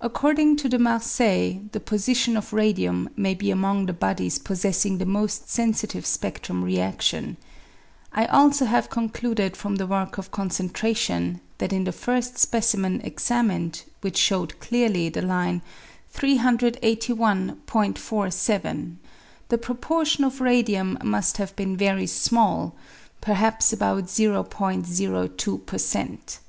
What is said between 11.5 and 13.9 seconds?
that in the first specimen examined,